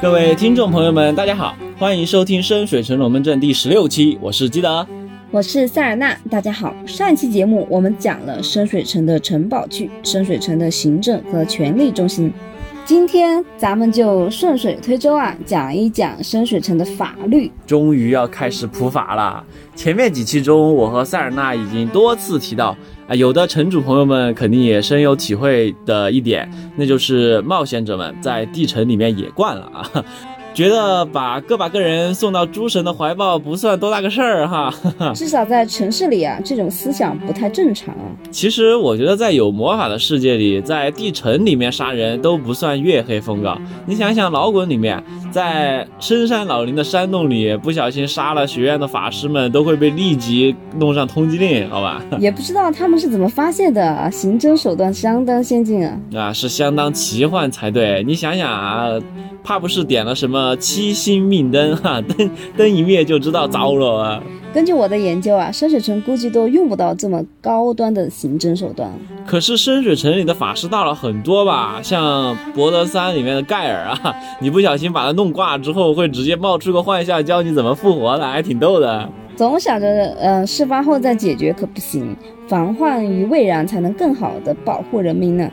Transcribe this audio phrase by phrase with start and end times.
[0.00, 4.86] 各位听众朋友们，大家好，欢迎收听《深水城龙门阵》第十六期，我是基德，
[5.32, 6.16] 我是塞尔纳。
[6.30, 12.32] 大家好，上一期节目我们讲了深水城的城堡区、深水城的行政和权力中心。
[12.88, 17.52] 今天咱们就顺水推舟啊，讲一讲深水城的法律。
[17.66, 19.44] 终于要开始普法了。
[19.76, 22.74] 前面几期中，我和塞尔纳已经多次提到
[23.06, 30.04] 啊，有的城主朋友们肯定也深有体会的一点，那就是冒险者们在地城里面野惯了啊。
[30.58, 34.74] 觉得把个把个人送到诸神的怀抱不算多大个事儿哈，
[35.14, 38.10] 至少在城市里啊，这种思想不太正常啊。
[38.32, 43.56] 其实我觉得在有魔法的世界里，在地城里面杀人都不算月黑风高。
[43.86, 52.02] 你想想老滚里面，在深山老林的山洞里，不小心杀了学院的法师们，都会被立即弄上通缉令，好吧？
[52.18, 55.96] 也不知道他们是怎么发现的，刑侦手段相当先进啊。
[56.16, 58.02] 啊，是相当奇幻才对。
[58.02, 58.98] 你想想啊。
[59.44, 64.22] 怕不是点了什么七星命灯哈， 灯灯一灭就知道糟了啊！
[64.52, 68.90] 根据我的研究啊，深水城估计都用不到这么高端的刑侦手段。
[69.26, 71.80] 可是深水城里的法师大佬很多吧？
[71.82, 79.08] 像博德三里面的盖尔啊， 你不小心把他弄挂之后，会直接冒出个幻象教你怎么复活的，还挺逗的。
[79.36, 79.86] 总想着，
[80.18, 82.16] 呃，事发后再解决可不行，
[82.48, 85.48] 防患于未然才能更好的保护人民呢。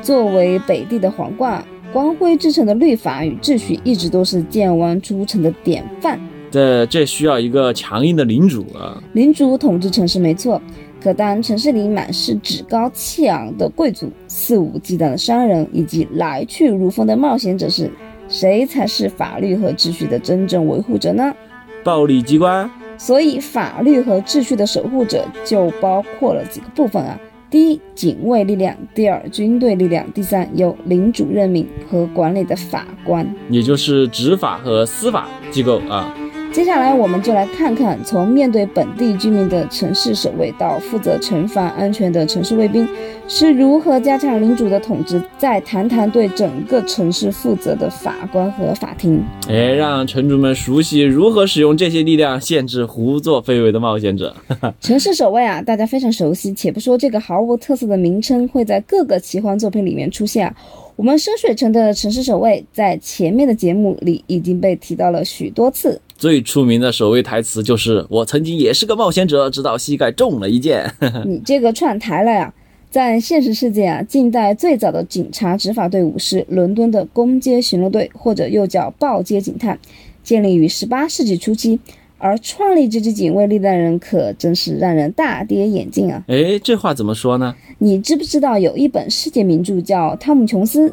[0.00, 1.62] 作为北地的皇冠。
[1.96, 6.20] 光辉之城的律法与秩序一直都是建湾诸城的典范。
[6.50, 9.02] 这这需要一个强硬的领主啊！
[9.14, 10.60] 领主统治城市没错，
[11.02, 17.90] 可当城市里满是趾高气昂的贵族、肆无忌惮的商人以及来去如风的冒险者时，
[18.28, 21.34] 谁才是法律和秩序的真正维护者呢？
[21.82, 22.70] 暴力机关。
[22.98, 27.18] 所以，法律和秩序的守护者就包括了几个部分啊。
[27.56, 36.14] 第一，警卫力量；第二，军队力量；第三，由领主任命和管理的法官，也就是执法和司法机构啊。
[36.52, 42.86] 接下来，我们就来看看，从面对本地居民的城市守卫到负责城防安全的城市卫兵，
[43.28, 45.22] 是如何加强领主的统治。
[45.36, 49.22] 再谈谈对整个城市负责的法官和法庭。
[49.48, 54.34] 哎，让城主们熟悉如何使用这些力量限制胡作非为的冒险者。
[54.80, 56.54] 城市守卫啊，大家非常熟悉。
[56.54, 60.54] 且不说这个毫无特色的名称会在各个奇幻作品里面出现，啊
[60.96, 66.00] 我们深水城的城市守卫在前面的节目里已经被提到了许多次。
[66.16, 70.90] 最出名的守卫台词就是“我曾经也是个冒险者，直到膝盖中了一箭。”
[71.26, 72.50] 你这个串台了呀！
[72.96, 79.78] 在现实世界啊，近代最早的警察执法队伍是伦敦的公街巡逻队，或者又叫报街警探，
[80.22, 81.78] 建立于十八世纪初期。
[82.16, 86.24] 而创立这支警卫力量的人可真是让人大跌眼镜啊！
[86.26, 87.54] 哎，这话怎么说呢？
[87.76, 90.88] 你知不知道有一本世界名著叫《汤姆·琼斯》？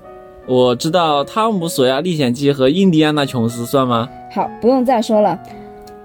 [0.46, 4.10] 我知道《汤姆·索亚历险记》和《印第安纳·琼斯》算吗？
[4.30, 5.42] 好，不用再说了。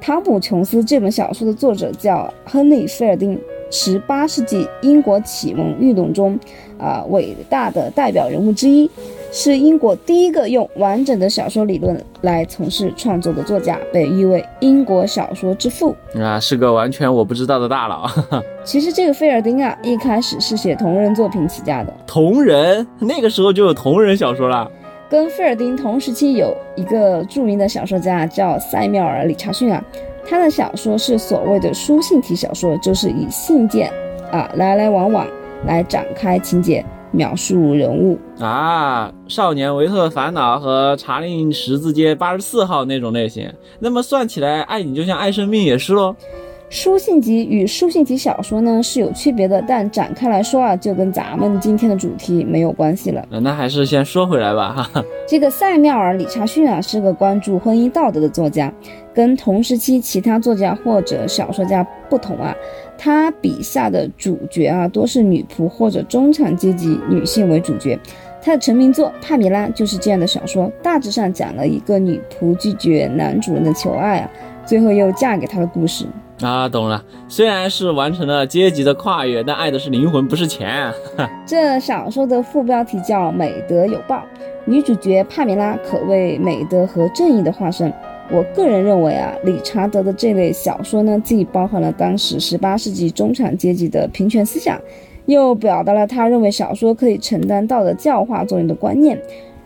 [0.01, 3.37] 汤姆·琼斯这本小说的作者叫亨利·菲尔丁，
[3.71, 6.39] 十八世纪英国启蒙运动中
[6.79, 8.91] 啊伟大的代表人物之一，
[9.31, 18.09] 是英国第一个用完整的小说理论来从事创作的作家，被誉为英国小说之父啊，是个完全我不知道的大佬。
[18.65, 21.93] 其实这个菲尔丁啊，一开始是写同人作品起家的。
[22.06, 22.87] 同人？
[22.99, 24.71] 那个时候就有同人小说了。
[25.11, 29.83] 跟菲尔丁同时期有一个著名的小说家叫塞缪尔·理查逊啊，
[30.28, 33.91] 他的小说是所谓的书信体小说，就是以信件
[34.31, 35.27] 啊来来往往
[35.66, 43.50] 来展开情节，描述人物啊，少年维特的烦恼和查令十字街八十四号那种类型。
[43.78, 46.15] 那么算起来，爱你就像爱生命也是喽。
[46.71, 53.27] 书信集与书信体小说呢是有区别的，但展开来说啊，就跟咱们今天的主题没有关系了。
[53.31, 55.03] 那还是先说回来吧，哈。
[55.27, 58.71] 这个塞缪尔·理查逊啊是个关注婚姻道德的作家，
[59.19, 62.55] 跟同时期其他作家或者小说家不同啊，
[62.97, 67.99] 他笔下的主角啊多是女仆或者中产阶级女性为主角。
[68.41, 74.31] 他的成名作《帕米拉》就是这样的小说，大致上讲了一个女仆拒绝男主人的求爱啊，
[74.65, 76.06] 最后又嫁给他的故事。
[76.41, 77.03] 啊，懂了。
[77.26, 80.93] 虽然是完成了阶级的跨越，但爱的是灵魂，不是钱。
[81.44, 84.19] 这小说的副标题叫《美德有报》，
[84.65, 87.93] 女主角帕米拉可谓美德和正义的化身。
[88.31, 94.79] 我个人认为啊，理查德的这类小说呢，既包含了当时十八世纪中产阶级的平权思想，
[95.27, 99.19] 又表达了他认为小说可以承担道德教化作用的观念。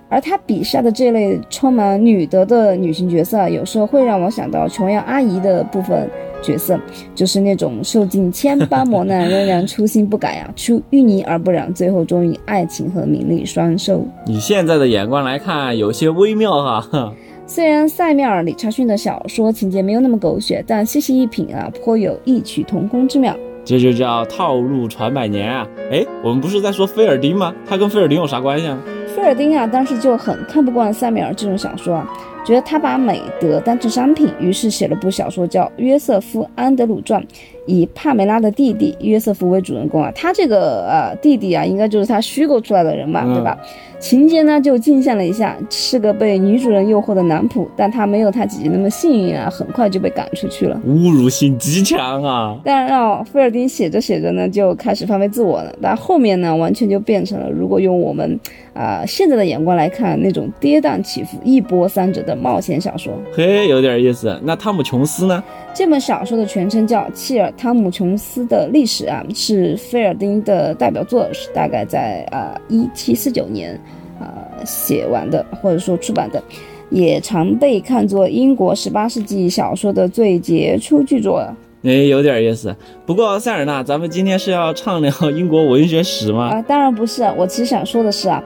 [0.09, 6.06] 而他笔下的这类充满女德的女性角色，有时候会让我想到琼瑶阿姨的部分
[6.43, 6.79] 角色，
[7.14, 14.06] 就是那种受尽千般磨难仍然初心不改啊，出淤泥而不染，最后终于爱情和名利双收。
[14.26, 17.14] 你现在的眼光来看，有些微妙哈。
[17.46, 23.36] 虽然塞缪尔·理查逊的小说情节没有那么狗血，但细细一品啊，颇有异曲同工之妙。
[23.64, 25.68] 这就叫套路传百年啊！
[25.90, 27.54] 哎，我们不是在说菲尔丁吗？
[27.64, 28.78] 他跟菲尔丁有啥关系啊？
[29.14, 32.12] 菲尔丁啊，当时就很看不惯塞缪尔这种小说啊，
[32.44, 37.22] 觉得他把美德当成商品，于是写了部小说叫《约瑟夫·安德鲁传》，
[37.66, 40.10] 以帕梅拉的弟弟约瑟夫为主人公啊。
[40.12, 43.56] 他这个呃弟弟啊，应该就是他虚构出来的人嘛，对吧？
[44.02, 50.76] 情节呢就镜像了一下，是个被女主人诱惑的男仆，但他没有他姐姐那么幸运啊，很快就被赶出去了。
[50.84, 52.58] 侮辱性极强啊！
[52.64, 55.72] 但让菲尔丁写着写着呢，就开始放飞自我了。
[55.81, 58.38] 但后面呢，完全就变成了，如果用我们
[58.74, 63.12] 啊现在的眼光来看，那种跌宕起伏、一波三折的冒险小说。
[63.32, 64.38] 嘿，有点意思。
[64.42, 65.42] 那汤姆琼斯呢？
[65.74, 73.78] 这本小说的全称叫《契尔·汤姆·琼斯的历史》啊，是菲尔丁的代表作，是大概在啊一七四九年
[74.20, 76.42] 啊写完的，或者说出版的，
[76.90, 81.46] 也常被看作英国十八世纪小说的最杰出巨作。
[81.82, 82.75] 哎，有点意思。
[83.05, 86.49] 不过塞尔纳，咱们今天是要畅聊英国文学史吗？
[86.49, 87.23] 啊，当然不是。
[87.37, 88.43] 我其实想说的是啊，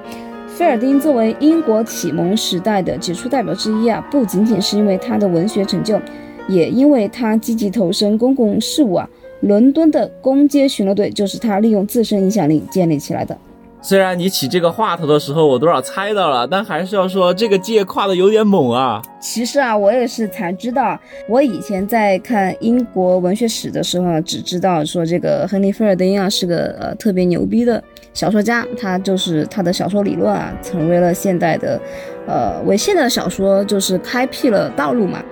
[0.48, 6.00] 菲尔丁作为英国启蒙时代的杰出代表之一啊，不仅仅是因为他的文学成就。
[6.48, 9.10] 也因为他积极投身公共事务啊，
[9.40, 13.36] 伦敦的公街巡逻队就是他利用自身影响力建立起来的。
[13.82, 19.00] 虽然你起这个话头的时候我多少猜到了，但还是要说这个界跨的有点猛啊。
[19.20, 27.82] 其实啊，我也是才知道，我以前在看英国文学史的时候，只知道说这个亨利·菲尔丁啊是个呃特别牛逼的
[28.12, 31.80] 小说家，他就是他的小说理论啊，成为了现代的，
[32.26, 35.22] 呃，为现代的小说就是开辟了道路嘛。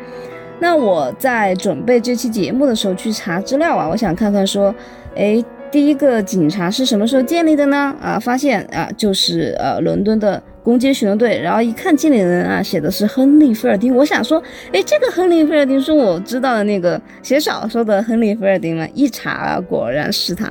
[0.60, 4.72] 那我在准备这期节目的时候去查资料啊，我想看看说，
[5.16, 5.42] 哎，
[5.74, 7.92] 第一个警察是什么时候建立的呢？
[8.00, 11.36] 啊，发现啊，就是呃伦敦的攻坚巡逻队。
[11.40, 13.92] 然后一看建立人啊，写的是亨利·菲尔丁。
[13.92, 14.40] 我想说，
[14.72, 18.86] 哎，这个亨利·菲尔丁是我知道的那个写小说的亨利·菲尔丁吗？
[18.94, 20.48] 一查果然是他。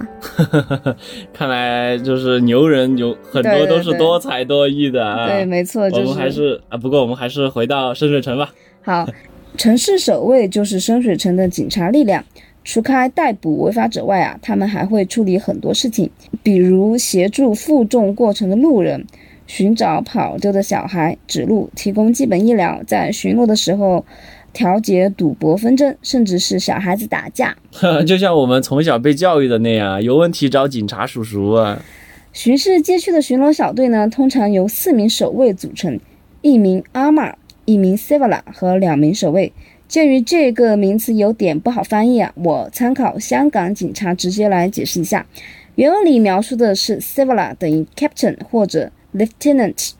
[1.33, 5.29] 看来就是牛人有很多都是多才多艺的啊。
[5.29, 8.49] 对，没错，就是我们还是啊，不过我们还是回到深水城吧。
[8.81, 9.07] 好。
[9.55, 12.25] 城市守卫就是深水城的警察力量，
[12.63, 16.09] 除开逮捕违法者外啊，他们还会处理很多事情，
[16.41, 19.05] 比如协助负重过程的路人，
[19.47, 24.05] 寻找跑丢的小孩，指路，提供基本医疗，在巡逻的时候
[24.53, 27.55] 调节赌博纷争，甚至是小孩子打架。
[28.07, 31.81] 就像我们从小被教育的那样，有问题找警察叔叔啊。
[32.31, 35.99] 巡视街区的巡逻小队呢，通常由四名守卫组成，
[36.41, 37.35] 一名阿玛。
[37.65, 39.53] 一名 Sevala 和两名守卫。
[39.93, 45.23] 鉴于这个名词有点不好翻译啊，我参考香港警察直接来解释一下。
[45.75, 49.91] 原文里描述的是 s i v a l a 等于 Captain 或者 Lieutenant。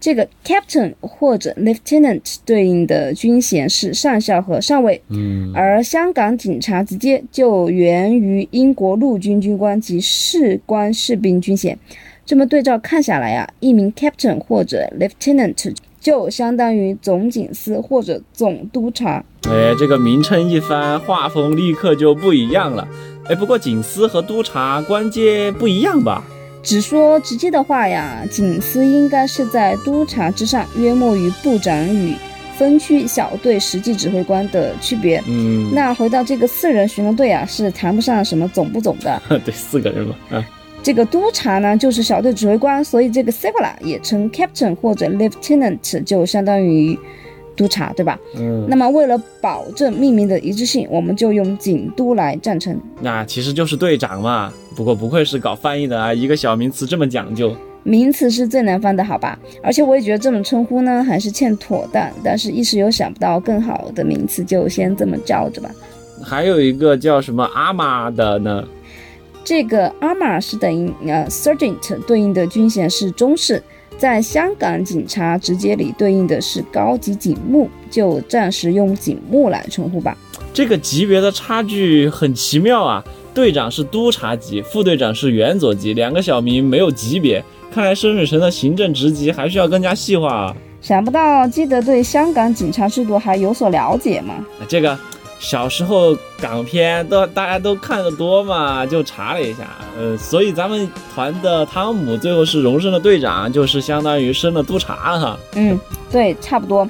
[0.00, 5.02] 这个 Captain 或者 Lieutenant 对应的军衔是上校和上尉。
[5.10, 5.52] 嗯。
[5.54, 11.78] 而香港警察直接就源于英国陆军军官及士官士兵军衔。
[12.24, 15.74] 这么对照看下来啊，一名 Captain 或者 Lieutenant。
[16.02, 19.24] 就相当于总警司或者总督察。
[19.48, 22.86] 哎，这个名称一翻，画风立刻就不一样了。
[23.28, 26.24] 哎，不过警司和督察官阶不一样吧？
[26.64, 32.14] 只说直接的话呀，警司应该是在督察之上，约莫于部长与
[32.56, 35.22] 分区小队实际指挥官的区别。
[35.28, 39.22] 嗯，那回到这个四人巡逻队啊，是谈不上什么总不总的。
[39.44, 40.44] 对，四个人嘛，啊。
[40.82, 46.98] 这个督察呢，就是小队指挥官，所以这个 s e v a l a 也称 Captain 或者 Lieutenant，就相当于
[47.54, 48.18] 督察，对吧？
[48.36, 48.66] 嗯。
[48.68, 52.76] 那么为了保证命名的一致性，我们就用警督来赞成。
[53.00, 54.52] 那其实就是队长嘛。
[54.74, 57.54] 不过不愧是搞翻译的啊，一个小名词这么讲究。
[57.84, 59.38] 名词是最难翻的，好吧？
[59.62, 62.10] 而且我也觉得这种称呼呢，还是欠妥当。
[62.24, 65.70] 但是一时又想不到更好的名词，就先这么叫着吧。
[66.24, 68.64] 还有一个叫什么阿玛的呢？
[69.44, 73.62] 这个阿玛是等于呃 sergeant，对应的军衔是中士，
[73.98, 80.16] 在香港警察直接里对应的是高级警目，就暂时用警目来称呼吧。
[80.54, 83.02] 这个级别的差距很奇妙啊，
[83.34, 90.56] 队长是督察级，副队长是原佐级，两个小名没有级别，看来深水城的行政职级还需要更加细化啊。
[90.80, 94.34] 想不到基德对香港警察制度还有所了解嘛？
[94.68, 94.96] 这个。
[95.42, 99.66] 小时候港片都大家都看的多嘛，就查了一下，
[99.98, 105.36] 呃，所以咱们团的汤姆最后是荣升了队长，就是相当于升了督察哈。
[105.56, 105.78] 嗯，
[106.12, 106.88] 对，差不多。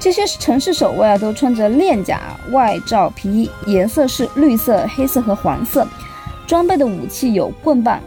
[0.00, 5.86] 这些城市守卫啊，都穿着链甲外罩皮衣，颜色是绿色、黑色和黄色，
[6.46, 8.00] 装备的武器有棍棒、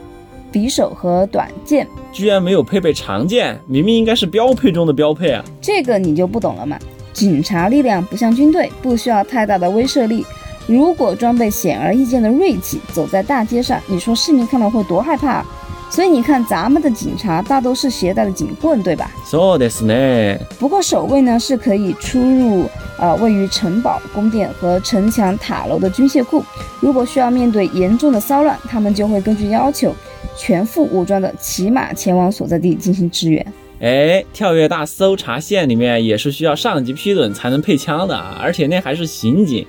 [0.51, 1.87] 匕首和短剑。
[2.11, 5.45] 居然没有配备长剑，明明应该是标配中的标配啊！
[5.61, 6.79] 这个你就不懂了嘛。
[7.12, 10.24] 警察力量不像军队，不需要太大的威慑力。
[10.66, 15.44] 如果装备显而易见的锐气，走在大街上，你说市民看了会多害怕？
[15.90, 19.10] 所以你看，咱们的警察大都是携带的警棍，对吧？
[19.26, 20.38] そうですね。
[20.58, 26.44] 不过守卫呢是可以出入呃位于城堡、宫殿和城墙塔楼的军械库。
[26.80, 29.94] 如果需要面对严重的骚乱，他们就会根据要求，
[30.36, 33.44] 全副武装的骑马前往所在地进行支援。
[33.83, 39.65] 哎，跳跃大搜查线里面也是需要上级批准才能配枪的啊，而且那还是刑警。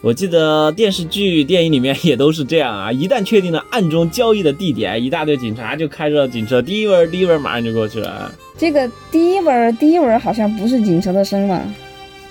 [0.00, 2.90] 我记得电视剧、电影里面也都是这样啊！
[2.90, 8.32] 一旦确定了暗中交易的地点，一大堆警察就开着警车，第一轮第一轮马上就过去了。
[8.56, 11.62] 这个第一轮第一轮好像不是警车的声了？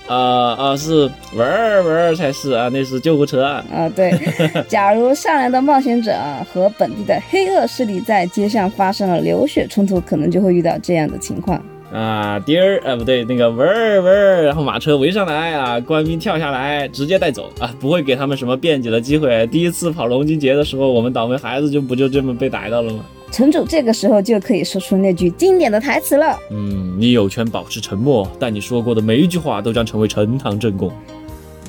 [0.08, 3.64] 呃呃，是玩儿闻儿才是啊，那是救护车啊。
[3.96, 4.12] 对，
[4.68, 6.14] 假如上来的冒险者
[6.52, 11.62] 和本地的黑恶势力在街上发生了流血冲突，可能就会遇到这样的情况。
[11.92, 19.48] 啊，丁儿，啊，不对，那个玩儿闻儿，然后马车围上来啊，官兵跳下来，直接带走啊，不会给他们什么辩解的机会。
[19.48, 23.06] 第一次跑龙津节的时候，我们倒霉孩子就不就这么被逮到了吗？
[23.32, 26.38] 城主这个时候就可以说出那句经典的台词了。
[26.50, 30.92] 嗯，你有权保持沉默，但你说过的每一句话都将成为呈堂证供。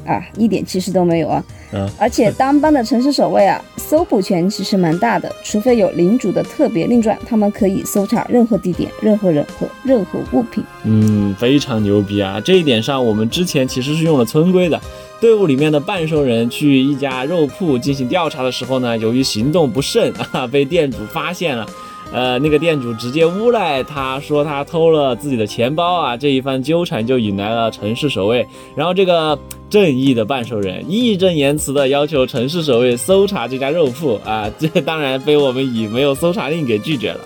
[0.08, 1.44] 啊，一点气势都没有啊！
[1.72, 10.64] 嗯，而且当班的城市守卫啊，搜捕权其实蛮大的，除非有领主的特别令状，他们可以搜查任何地点、任何人和任何物品。
[10.84, 12.40] 嗯，非常牛逼啊！
[12.42, 14.80] 这一点上，我们之前其实是用了村规的。
[15.20, 21.66] 队伍里面的半兽人去一家肉铺进行调查的时候呢，由于行动不慎 啊，被店主发现了。
[22.12, 28.46] 呃，那个店主直接诬赖他说他偷了自己的钱包啊，这一番纠缠就引来了城市守卫。
[28.74, 29.38] 然后这个
[29.68, 37.20] 正义的半兽人义正言辞的要求城市守卫搜查这家肉铺啊，这当然被我们以没有搜查令给拒绝了。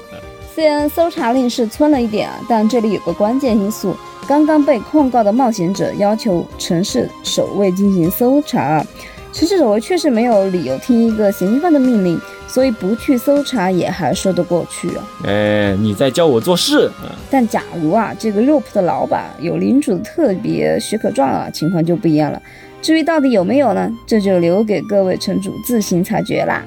[0.55, 3.97] 虽然搜查令是村了一点啊，但这里有个关键因素：
[4.29, 8.85] 刚刚被控告的冒险者要求城市守卫进行搜查，
[9.33, 12.21] 城市守卫确实没有理由听一个嫌疑犯的命令。
[12.49, 15.03] 所以不去搜查也还说得过去啊！
[15.25, 17.09] 哎，你在教我做事啊！
[17.31, 22.43] 但假如啊，这个肉铺的老板有领主的特别许可状啊，情况就不一样了。
[22.83, 23.91] 至于到底有没有呢？
[24.07, 26.63] 这就留给各位城主自行裁决啦。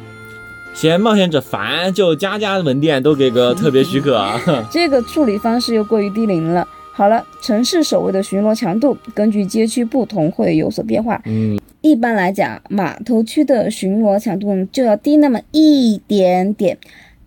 [0.73, 4.41] 嫌冒险者烦，就家家门店都给个特别许可啊！
[4.71, 6.67] 这个处理方式又过于低龄了。
[6.91, 11.21] 好了，城市守卫的巡逻强度根据街区不同会有所变化。
[11.25, 11.59] 嗯。
[11.85, 16.75] 一般来讲，码头区的巡逻强度就要低那么一点点，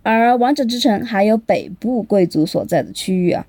[0.03, 3.45] 而王者之城还有北部贵族所在的区域啊，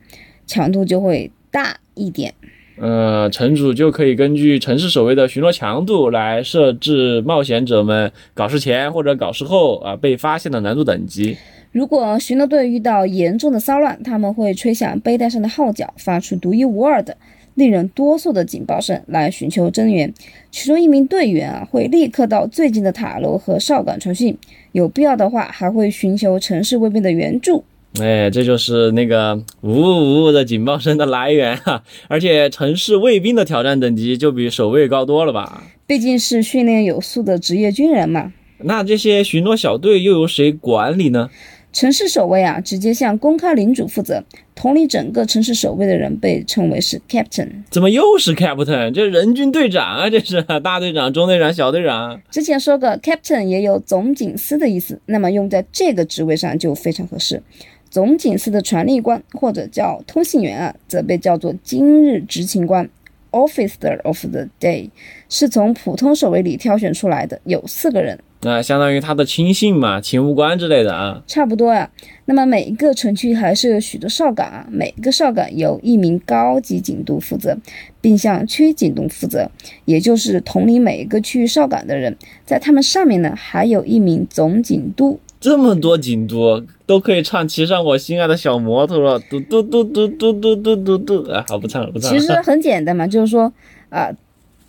[0.47, 2.33] 强度就会大一点。
[2.79, 11.37] 呃，城主就可以根据城市守卫的巡逻强度来设置冒险者们搞事前或者搞事后啊被发现的难度等级。
[11.73, 17.17] 如果巡逻队遇到严重的骚乱，他们会吹响背带上的号角，发出独一无二的。
[17.61, 20.11] 令人哆嗦的警报声来寻求增援，
[20.51, 24.35] 其中一名队员啊会立刻到最近的塔楼和哨岗传讯，
[24.73, 27.63] 有必要的话还会寻求城市卫兵的援助。
[28.01, 31.83] 哎，这就是那个呜呜呜的警报声的来源哈！
[32.09, 35.63] 而且城市卫兵的挑战等级就比守卫高多了吧？
[35.87, 38.33] 毕竟是训练有素的职业军人嘛。
[38.63, 41.29] 那这些巡逻小队又由谁管理呢？
[41.73, 44.23] 城市守卫啊，直接向公开领主负责，
[44.57, 47.49] 统领整个城市守卫的人被称为是 captain。
[47.71, 48.91] 怎么又是 captain？
[48.93, 52.21] 这人军队长啊，这是大队长、中队长、小队长。
[52.31, 57.41] 之前说过，captain 也有总警司的意思，那么用在这个职位上就非常合适。
[57.89, 62.89] 总警司的传令官或者叫通信员啊，则被叫做今日执勤官
[63.31, 64.91] （officer of the day），
[65.29, 68.19] 是从普通守卫里挑选出来的，有四个人。
[68.43, 71.91] 那相当于他的亲信嘛，勤务官之类的啊，差不多呀。
[72.25, 77.55] 那么每一个城区还是有许多哨岗啊，每个哨岗由一名高级警督负责，
[78.01, 79.51] 并向区警督负责，
[79.85, 82.17] 也就是统领每一个区域哨岗的人。
[82.47, 85.21] 在他们上面呢，还有一名总警督。
[85.39, 91.45] 这么多警督都可以唱《骑上我心爱的小摩托》了，嘟嘟嘟嘟嘟嘟嘟嘟嘟啊！
[91.47, 92.19] 好，不唱了，不唱了。
[92.19, 93.53] 其实很简单嘛，就是说
[93.91, 94.11] 啊，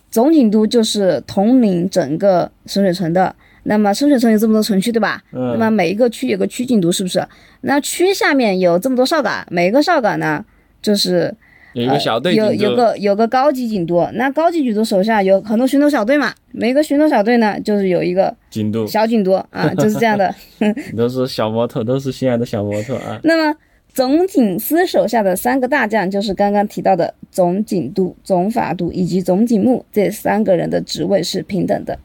[0.10, 3.34] 总警督就是统领整个深水城的。
[3.64, 5.22] 那么深水城有这么多城区，对吧？
[5.32, 5.52] 嗯。
[5.54, 7.26] 那么每一个区有个区警督，是不是？
[7.62, 10.44] 那区下面有这么多哨岗，每个哨岗呢，
[10.82, 11.34] 就是
[11.74, 20.34] 有一个小队有有个有个高级警督，那高级警督手下有很多巡逻小队嘛，每个巡逻小队呢就是有一个警督，小警督啊， 就是这样的。
[20.98, 23.20] 都是小模特，都是心爱的小模特啊。
[23.24, 23.56] 那么
[23.94, 32.00] 总警司手下的三个大将就是刚刚提到的总警督、总法督以及总警目，这三个人的职位是平等的。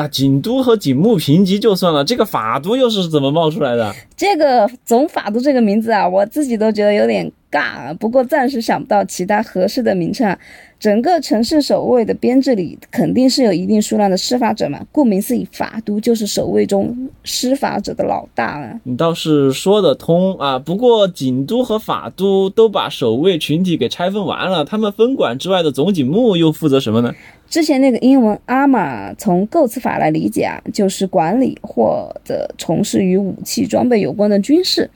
[0.00, 3.94] 啊，警督和警目评级就算了，这个法都又是怎么冒出来的？
[4.16, 10.34] 这个总法都这个名字啊，我自己都觉得有点尬，不过暂时想不到其他合适的名称。
[10.80, 18.80] 整个城市守卫的编制里肯定是有一定数量的施法者嘛，顾名思义，法都就是守卫中施法者的老大了。
[18.84, 20.58] 你倒是说得通啊。
[20.58, 27.14] 不过警都和法都都把守卫群体给拆分完了，他们分管之外的总警目又负责什么呢？
[27.50, 34.88] 之前那个英文阿玛从构词法来理解啊，就是管理或者从事与武器装备有关的军事，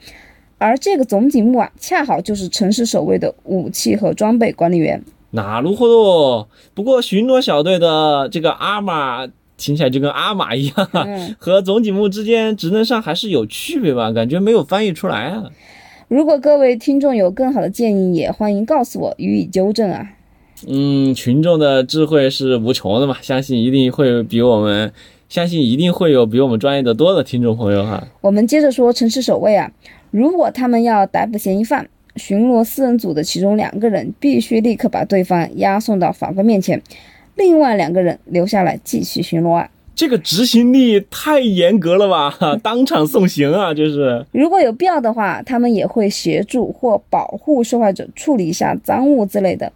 [0.57, 4.99] 而这个总警目啊，恰好就是城市守卫的武器和装备管理员。
[5.35, 6.47] 哪路货喽？
[6.73, 9.27] 不过巡逻小队的这个阿玛
[9.57, 14.11] 听起来就跟阿玛一样，嗯 和总警目之间职能上还是有区别吧？
[14.11, 15.43] 感觉没有翻译出来啊。
[16.07, 20.07] 如果各位听众有更好的建议，也欢迎告诉我，予以纠正啊。
[20.67, 24.91] 嗯，群众的智慧是无穷的嘛，相信一定会比我们，
[25.27, 28.07] 相信一定会有比我们专业的多的听众朋友哈。
[28.21, 29.71] 我们接着说城市守卫啊，
[30.11, 36.81] 如果他们要逮捕嫌疑犯，巡逻四人组的其中两个人必须立刻把对方押送到法官面前，
[37.35, 39.69] 另外两个人留下来继续巡逻啊。
[39.95, 44.25] 这个执行力太严格了吧， 当场送行啊，这是。
[44.33, 49.71] 如果有必要的话，他们也会协助或保护受害者处理一下赃物之类的。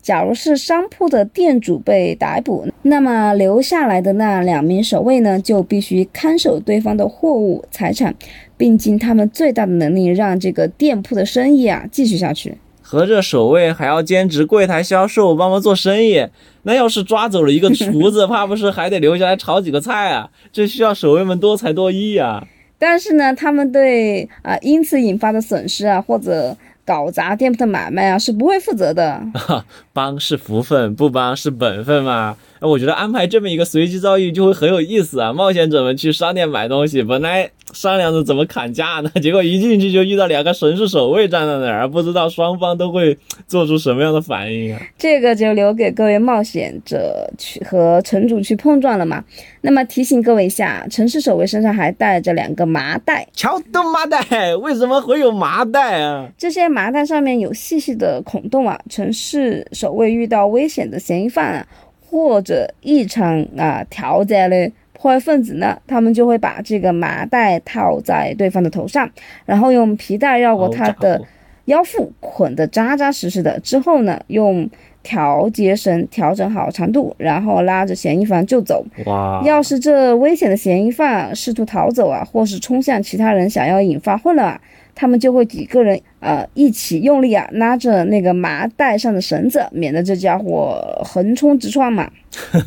[0.00, 8.14] 假如是商铺的店主被逮捕，那么留下来的那两名守卫呢，就必须看守对方的货物财产，
[8.58, 12.58] 并尽他们最大的能力让这个店铺的生意啊继续下去。
[12.82, 16.26] 合着守卫还要兼职柜台销售，帮忙做生意。
[16.62, 20.30] 那要是抓走了一个厨子， 怕不是还得留下来炒几个菜啊？
[20.52, 22.46] 这需要守卫们多才多艺啊！
[22.78, 29.22] 但是呢，他们对啊、因此引发的损失啊，或者搞砸店铺的买卖啊，是不会负责的。
[29.92, 32.36] 帮是福分，不帮是本分嘛。
[32.60, 35.32] 哎我觉得安排这么一个随机遭遇就会很有意思啊！
[35.32, 43.16] 冒险者们去商店买东西，本来商量着怎么砍价呢， 结果一进去就遇到两个城市守卫站在那儿，不知道双方都会
[43.46, 44.80] 做出什么样的反应啊！
[44.96, 49.22] 这个就留给各位冒险者去和城主去碰撞了嘛。
[49.60, 56.28] 那么提醒各位一下，城市守卫身上还带着两个麻袋，瞧，都麻袋，为什么会有麻袋啊？
[56.38, 58.78] 这些麻袋上面有细细的孔洞啊。
[58.88, 61.66] 城市守卫遇到危险的嫌疑犯啊，
[62.08, 69.08] 或者异常啊挑战的破坏分子呢，他们就会把这个麻袋套在对方的头上，
[69.46, 71.22] 然后用皮带绕过他的
[71.66, 73.60] 腰腹，捆得扎扎实实的。
[73.60, 74.68] 之后呢，用
[75.02, 78.84] 调节绳调整好长度，然后拉着嫌疑犯就走。
[79.06, 84.60] 哇，要是这危险的嫌疑犯试图逃走啊，或是冲向其他人，想要引发混乱啊，
[85.00, 92.10] 他们就会几个人呃一起用力啊，拉着那个麻袋上的绳子，免得这家伙横冲直撞嘛。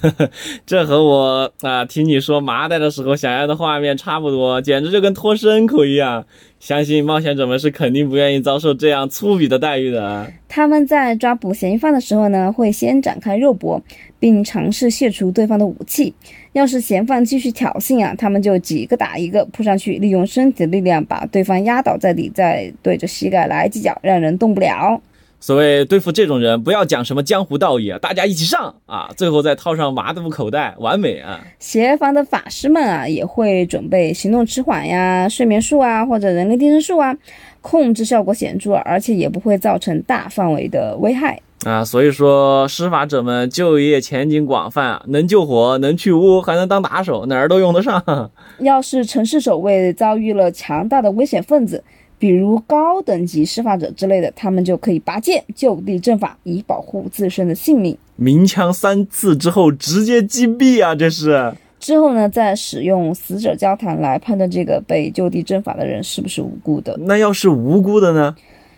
[0.65, 6.25] 这和我啊听你说麻袋的时候想要的画面差不多，简直就跟脱牲口一样。
[6.61, 10.27] 相信冒险者们是肯定不愿意遭受这样粗鄙的待遇的啊。
[10.47, 13.81] 他们在抓捕嫌疑犯的时候呢，会先展开肉搏，
[14.19, 16.13] 并尝试卸除对方的武器。
[16.53, 25.01] 要是嫌犯继续挑衅啊，他们就几个打一个扑上去，利用身体的力量把对方压倒在地，再对着膝盖来几脚，让人动不了。
[25.41, 31.41] 所谓对付这种人，不要讲什么江湖道义啊，大家一起上啊，最后再套上麻布口袋，完美啊！
[31.57, 37.17] 协防的法师们啊，也会准备行动迟缓呀、睡眠术啊，或者人类定身术啊，
[37.59, 41.41] 控制效果显著，而且也不会造成大范围的危害。
[41.63, 48.31] 啊，所以说施法者们就业前景广泛啊，能救火，能去污，还能当打手，哪儿都用得上。
[48.59, 51.83] 要是城市守卫遭遇了强大的危险分子，
[52.21, 57.97] 比如高等级施法者之类的，他们就可以拔剑就地正法，以保护自身的性命。
[58.15, 60.93] 鸣枪三次之后直接击毙啊！
[60.93, 66.95] 这是之后呢，再使用死者交谈来判断这个被就地正法的人是不是无辜的。
[66.99, 68.35] 那要是无辜的呢？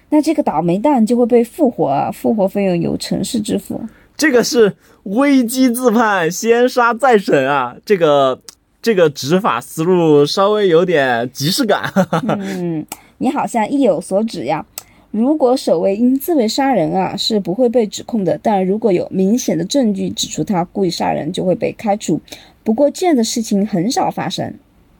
[0.08, 3.82] 那这个倒霉蛋就会被复活啊，复活费用由城市支付。
[4.15, 7.75] 这个是危机自判，先杀再审啊！
[7.84, 8.39] 这个
[8.82, 11.91] 这个执法思路稍微有点即视感。
[12.39, 12.86] 嗯，
[13.23, 14.65] 你好像意有所指呀。
[15.12, 22.19] 如果守卫因自卫杀人啊，是不会被指控的；但如果有明显的证据指出他故意杀人，就会被开除。
[22.63, 24.53] 不过这样的事情很少发生。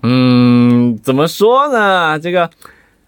[0.04, 2.18] 嗯，怎么说呢？
[2.18, 2.50] 这个，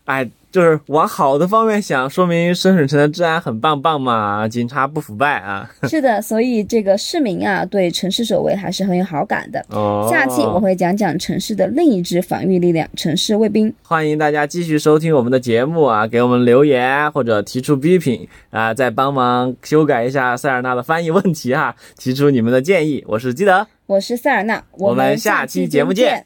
[0.03, 5.69] 哎，就是往好的方面想，说明深水城的治安很棒棒嘛，警察不腐败啊。
[5.83, 9.61] 是的，所以这个市民啊，对城市守卫还是很有好感的。
[9.71, 13.73] 哦，下期我会讲讲城市的另一支防御力量——城市卫兵。
[13.83, 23.03] 欢迎大家继续收听我们的节目啊，给我们留言或者提出批评啊，再帮忙修改一下塞尔纳的翻译问题哈，提出你们的建议。
[23.09, 26.25] 我是基德，我是塞尔纳，我们下期节目见。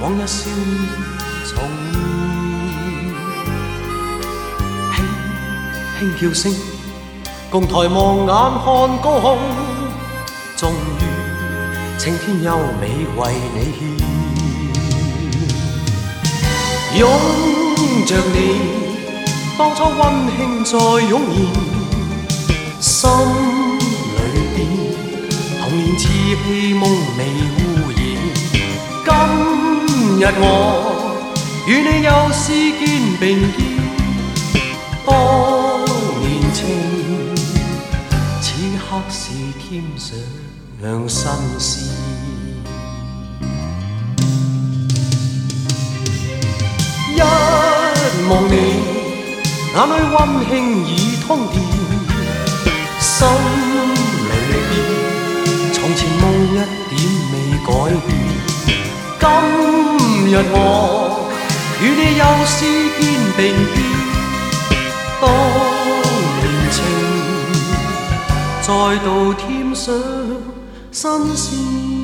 [0.00, 0.56] 往日笑面
[1.44, 1.58] 重
[4.94, 4.96] 现，
[5.98, 6.54] 轻轻叫声，
[7.50, 8.30] 共抬望眼看
[9.02, 9.36] 高空，
[10.56, 10.72] 终于
[11.98, 12.84] 青天优美
[13.16, 13.78] 为你献，
[17.00, 17.02] 拥
[18.06, 18.36] 着你，
[19.58, 20.00] 当初温
[20.36, 21.36] 馨再涌现，
[22.80, 23.10] 心
[24.14, 24.18] 里
[24.54, 24.56] 边
[25.60, 26.08] 童年稚气
[26.74, 26.82] 梦
[27.18, 27.20] 未
[27.58, 27.98] 污染。
[29.04, 29.57] 今。
[30.20, 30.42] 日我
[31.68, 32.88] 与你又是肩
[33.20, 33.56] 并肩，
[35.06, 35.08] 当
[36.18, 36.58] 年情，
[38.40, 39.20] 此刻是
[39.60, 40.06] 添上
[41.08, 41.86] 新鲜。
[47.14, 47.20] 一
[48.28, 48.52] 望你，
[49.72, 50.16] 眼里温
[50.48, 50.50] 馨
[50.84, 50.90] 已
[51.26, 51.54] 通电，
[52.98, 53.06] 心
[54.26, 54.32] 里
[54.68, 54.74] 边
[55.72, 56.56] 从前梦一
[56.90, 56.98] 点
[57.30, 57.68] 未改
[58.04, 58.08] 变。
[59.20, 59.24] 今
[60.30, 61.30] 日我
[61.80, 62.56] 与你又诗
[63.00, 63.02] 肩
[63.36, 63.40] 并
[63.72, 63.76] 肩，
[65.20, 65.24] 当
[66.40, 66.76] 年情
[68.60, 68.68] 再
[69.04, 69.42] 度添
[69.74, 69.86] 上
[70.90, 71.00] 新
[71.34, 71.97] 鲜。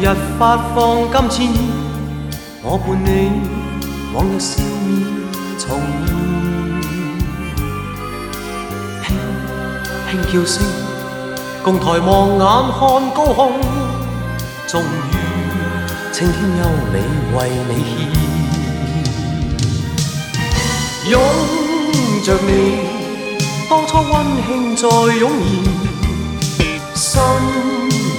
[0.00, 0.06] 日
[0.38, 1.52] 发放金箭，
[2.62, 3.08] 我伴你
[4.14, 4.88] 往日笑面
[5.58, 5.68] 重
[6.06, 6.08] 现。
[9.04, 9.06] 轻
[10.10, 10.64] 轻叫声，
[11.62, 12.40] 共抬望眼
[12.72, 12.78] 看
[13.14, 13.38] 高空，
[14.66, 14.84] 终于
[16.12, 16.94] 青天优美
[17.36, 17.86] 为你献。
[21.10, 21.12] 拥
[22.24, 22.48] 着你，
[23.68, 24.10] 当初温
[24.46, 25.30] 馨再涌
[26.56, 26.58] 现，
[26.94, 27.10] 心。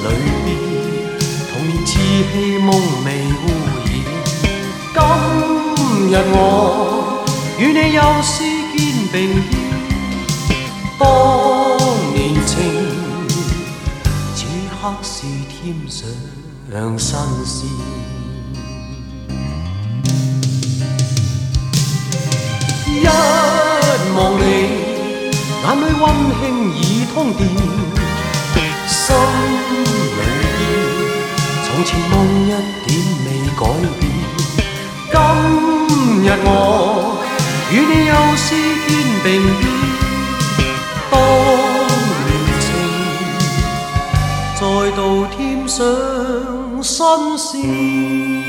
[0.03, 0.07] 里
[2.11, 2.67] 边童年稚气梦
[3.05, 3.45] 未污
[3.85, 3.89] 染，
[4.93, 4.99] 今
[6.09, 6.35] 日我
[7.57, 8.43] 与你又是
[8.75, 8.79] 肩
[9.13, 9.15] 并
[9.47, 10.51] 肩，
[10.99, 11.01] 当
[12.13, 12.51] 年情，
[14.35, 15.55] 此刻是添
[15.87, 16.05] 上
[16.99, 17.57] 新鲜。
[22.87, 23.07] 一
[24.15, 24.43] 望你，
[25.63, 26.03] 眼里温
[26.41, 26.43] 馨
[26.75, 26.79] 已
[27.13, 27.39] 通电，
[28.87, 29.15] 心。
[30.13, 30.50] 里
[31.83, 32.13] 前梦
[32.45, 32.49] 一
[32.85, 32.89] 点
[33.25, 33.61] 未改
[33.99, 34.01] 变，
[35.11, 35.15] 今
[36.23, 36.47] 日我
[37.71, 38.45] 与你又是
[38.87, 38.89] 肩
[39.23, 39.27] 并
[39.59, 39.63] 肩，
[41.09, 41.13] 当
[42.27, 42.29] 年
[42.61, 42.63] 情
[44.55, 44.61] 再
[44.95, 44.99] 度
[45.35, 45.79] 添上
[46.83, 46.95] 新
[47.37, 48.40] 鲜。